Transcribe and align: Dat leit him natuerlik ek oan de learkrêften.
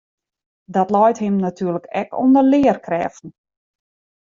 Dat 0.75 0.89
leit 0.95 1.17
him 1.23 1.35
natuerlik 1.41 1.87
ek 2.01 2.09
oan 2.21 2.31
de 2.37 2.43
learkrêften. 2.51 3.29